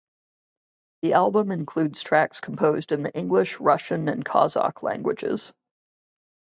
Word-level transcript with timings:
The 1.03 1.13
album 1.13 1.51
includes 1.51 2.01
tracks 2.01 2.41
composed 2.41 2.91
in 2.91 3.03
the 3.03 3.15
English, 3.15 3.59
Russian 3.59 4.09
and 4.09 4.25
Kazakh 4.25 4.81
languages. 4.81 5.53